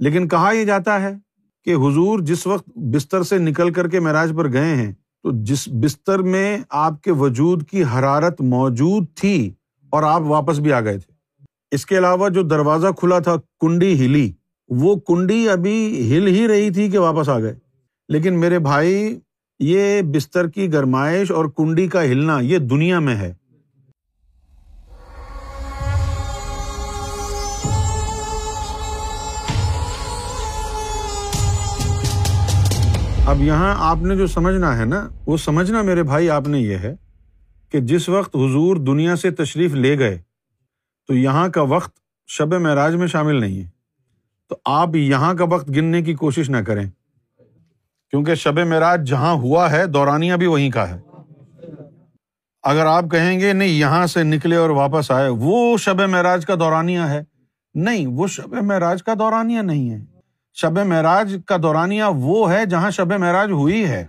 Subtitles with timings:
[0.00, 1.10] لیکن کہا یہ جاتا ہے
[1.64, 5.68] کہ حضور جس وقت بستر سے نکل کر کے معراج پر گئے ہیں، تو جس
[5.68, 9.52] بستر میں آپ کے وجود کی حرارت موجود تھی
[9.90, 11.12] اور آپ واپس بھی آ گئے تھے۔
[11.70, 14.32] اس کے علاوہ جو دروازہ کھلا تھا، کنڈی ہلی،
[14.68, 17.54] وہ کنڈی ابھی ہل ہی رہی تھی کہ واپس آ گئے۔
[18.08, 19.18] لیکن میرے بھائی،
[19.60, 23.34] یہ بستر کی گرمائش اور کنڈی کا ہلنا یہ دنیا میں ہے۔
[33.30, 36.78] اب یہاں آپ نے جو سمجھنا ہے نا، وہ سمجھنا میرے بھائی، آپ نے یہ
[36.78, 36.94] ہے
[37.70, 40.18] کہ جس وقت حضور دنیا سے تشریف لے گئے،
[41.08, 43.68] تو یہاں کا وقت شب معراج میں شامل نہیں ہے۔
[44.48, 46.90] تو آپ یہاں کا وقت گننے کی کوشش نہ کریں۔
[48.10, 51.00] کیونکہ شب معراج جہاں ہوا ہے، دورانیہ بھی وہیں کا ہے۔
[52.62, 56.54] اگر آپ کہیں گے، نہیں، یہاں سے نکلے اور واپس آئے، وہ شب معراج کا
[56.54, 57.24] دورانیہ ہے۔
[57.74, 60.09] نہیں، وہ شب معراج کا دورانیہ نہیں ہے۔
[60.54, 64.06] شب معراج کا دورانیہ وہ ہے جہاں شب معراج ہوئی ہے۔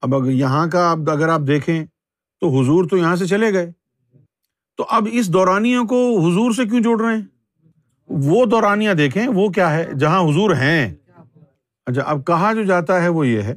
[0.00, 1.84] اب اگر یہاں کا اب اگر آپ دیکھیں
[2.40, 3.72] تو حضور تو یہاں سے چلے گئے۔
[4.76, 7.22] تو اب اس دورانیہ کو حضور سے کیوں جوڑ رہے ہیں؟
[8.08, 10.94] وہ دورانیہ دیکھیں، وہ کیا ہے؟ جہاں حضور ہیں۔
[11.86, 13.54] اچھا اب کہا جو جاتا ہے وہ یہ ہے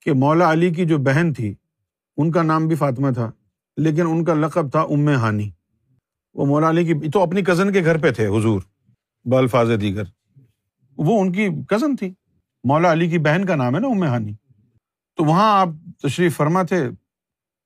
[0.00, 1.54] کہ مولا علی کی جو بہن تھی،
[2.16, 3.30] ان کا نام بھی فاطمہ تھا،
[3.76, 5.50] لیکن ان کا لقب تھا ام ہانی۔
[6.34, 8.60] وہ مولا علی کی، تو اپنی کزن کے گھر پہ تھے حضور
[9.24, 10.02] بالفاظ دیگر۔
[10.98, 12.14] وہ ان کی کزن تھی۔
[12.64, 14.32] مولا علی کی بہن کا نام ہے نا ام ہانی۔
[15.16, 15.68] تو وہاں آپ
[16.02, 16.90] تشریف فرما تھے،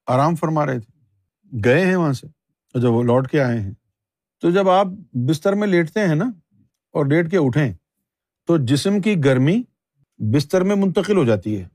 [0.07, 0.93] آرام فرما رہے تھے۔
[1.65, 2.27] گئے ہیں وہاں سے۔
[2.81, 3.73] جب وہ لوٹ کے آئے ہیں،
[4.41, 6.25] تو جب آپ بستر میں لیٹتے ہیں نا
[6.93, 7.73] اور لیٹ کے اٹھیں،
[8.47, 9.63] تو جسم کی گرمی
[10.19, 11.69] بستر میں منتقل ہو جاتی ہے۔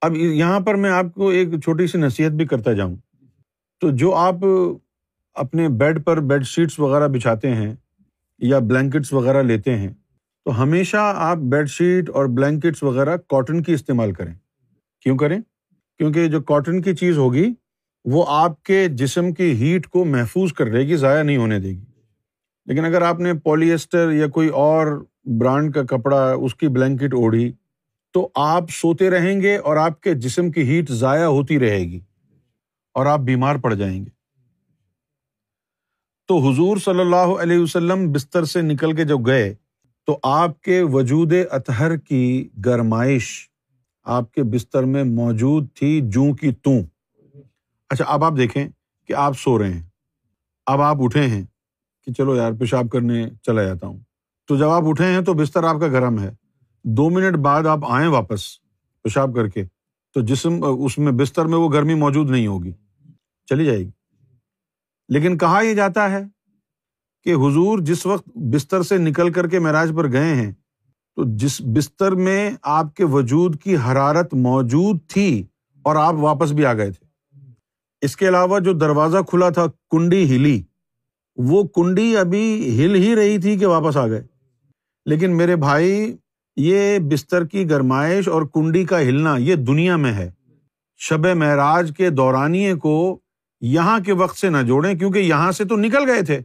[0.00, 2.96] اب یہاں پر میں آپ کو ایک چھوٹی سی نصیحت بھی کرتا جاؤں۔
[3.80, 4.34] تو جو آپ
[5.34, 7.74] اپنے بیڈ پر بیڈ شیٹس وغیرہ بچھاتے ہیں
[8.38, 9.88] یا بلینکٹس وغیرہ لیتے ہیں
[10.44, 14.34] تو ہمیشہ آپ بیڈ شیٹ اور بلینکٹس وغیرہ کاٹن کی استعمال کریں۔
[15.00, 15.40] کیوں کریں؟
[15.98, 17.52] کیونکہ جو کاٹن کی چیز ہوگی،
[18.04, 21.68] وہ آپ کے جسم کی ہیٹ کو محفوظ کر رہے گی، ضائع نہیں ہونے دے
[21.68, 21.84] گی۔
[22.66, 27.52] لیکن اگر آپ نے پولیسٹر یا کوئی اور برانڈ کا کپڑا اس کی بلینکٹ اوڑھی،
[28.12, 32.00] تو آپ سوتے رہیں گے اور آپ کے جسم کی ہیٹ ضائع ہوتی رہے گی
[32.94, 34.10] اور آپ بیمار پڑ جائیں گے۔
[36.28, 39.54] تو حضور صلی اللہ علیہ وسلم بستر سے نکل کے جب گئے
[40.06, 43.48] تو آپ کے وجود اطہر کی گرمائش
[44.02, 46.82] آپ کے بستر میں موجود تھی جو کی توں۔
[47.88, 48.68] اچھا اب آپ دیکھیں
[49.06, 49.82] کہ آپ سو رہے ہیں۔
[50.66, 51.44] اب آپ اٹھے ہیں
[52.04, 53.98] کہ چلو یار، پیشاب کرنے چلا جاتا ہوں۔
[54.46, 56.30] تو جب آپ اٹھے ہیں تو بستر آپ کا گرم ہے۔
[56.84, 58.60] دو منٹ بعد آپ آئیں واپس
[59.02, 59.64] پیشاب کر کے،
[60.14, 62.72] تو جسم، اس میں بستر میں وہ گرمی موجود نہیں ہوگی۔
[63.46, 63.90] چلی جائے گی۔
[65.08, 66.22] لیکن کہا یہ جاتا ہے؟
[67.24, 70.52] کہ حضور جس وقت بستر سے نکل کر کے معراج پر گئے ہیں،
[71.16, 75.44] تو جس بستر میں آپ کے وجود کی حرارت موجود تھی
[75.82, 77.06] اور آپ واپس بھی آ گئے تھے۔
[78.00, 80.62] اس کے علاوہ جو دروازہ کھلا تھا، کنڈی ہلی،
[81.36, 84.22] وہ کنڈی ابھی ہل ہی رہی تھی کہ واپس آ گئے۔
[85.06, 86.16] لیکن میرے بھائی،
[86.56, 90.30] یہ بستر کی گرمائش اور کنڈی کا ہلنا یہ دنیا میں ہے۔
[90.96, 93.18] شب معراج کے دورانیے کو
[93.60, 96.40] یہاں کے وقت سے نہ جوڑیں، کیونکہ یہاں سے تو نکل گئے تھے۔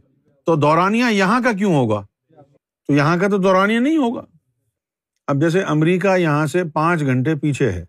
[0.48, 2.06] تو دورانیہ یہاں کا کیوں ہوگا؟
[2.86, 4.22] تو یہاں کا تو دورانیہ نہیں ہوگا۔
[5.26, 7.84] اب جیسے امریکہ یہاں سے پانچ گھنٹے پیچھے ہے۔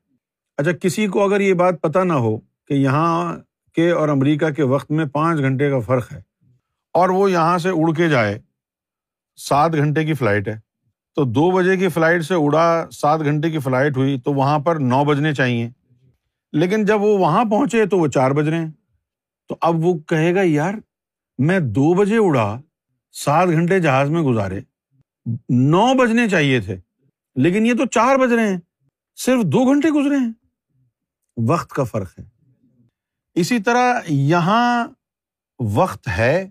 [0.57, 3.37] اچھا کسی کو اگر یہ بات پتہ نہ ہو کہ یہاں
[3.75, 6.21] کے اور امریکہ کے وقت میں پانچ گھنٹے کا فرق ہے
[6.93, 8.39] اور وہ یہاں سے اڑ کے جائے،
[9.37, 10.59] سات گھنٹے کی فلائٹ ہے،
[11.15, 14.75] تو دو بجے کی فلائٹ سے اڑا، سات گھنٹے کی فلائٹ ہوئی، تو وہاں پر
[14.75, 15.69] نو بجنے چاہیے۔
[16.53, 18.71] لیکن جب وہ وہاں پہنچے تو وہ چار بج رہے ہیں۔
[19.47, 20.73] تو اب وہ کہے گا، یار
[21.39, 22.61] میں دو بجے اڑا،
[23.11, 24.59] سات گھنٹے جہاز میں گزارے۔
[25.49, 26.77] نو بجنے چاہیے تھے،
[27.35, 28.59] لیکن یہ تو چار بج رہے ہیں،
[29.15, 30.33] صرف دو گھنٹے گزرے ہیں۔
[31.47, 32.23] وقت کا فرق ہے۔
[33.35, 34.87] اسی طرح یہاں
[35.59, 36.49] وقت ہے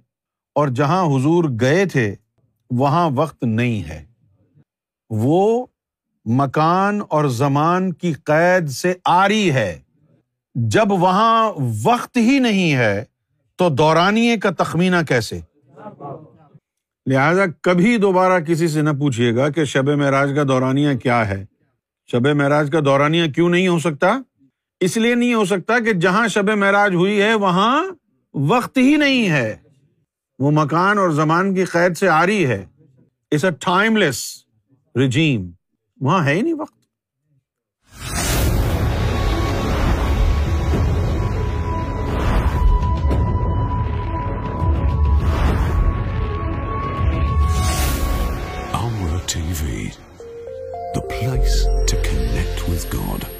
[0.55, 2.15] اور جہاں حضور گئے تھے،
[2.71, 4.05] وہاں وقت نہیں ہے۔
[5.11, 5.67] وہ
[6.25, 9.81] مکان اور زمان کی قید سے آری ہے۔
[10.55, 11.53] جب وہاں
[11.83, 13.05] وقت ہی نہیں ہے
[13.59, 15.41] تو دورانیے کا تخمینہ کیسے؟
[17.07, 21.45] لہذا کبھی دوبارہ کسی سے نہ پوچھیے گا کہ شب معراج کا دورانیہ کیا ہے۔
[22.11, 24.21] شب معراج کا دورانیہ کیوں نہیں ہو سکتا؟
[24.81, 27.85] اس لیے نہیں ہو سکتا کہ جہاں شب معراج ہوئی ہے، وہاں
[28.35, 29.57] وقت ہی نہیں ہے۔
[30.39, 32.67] وہ مکان اور زمان کی قید سے آ رہی ہے۔
[33.31, 34.45] اٹس اے ٹائم لیس
[35.05, 35.51] رجیم
[36.01, 36.78] وہاں ہے ہی نہیں وقت۔
[49.59, 49.93] TV,
[50.95, 53.38] the place to connect with God.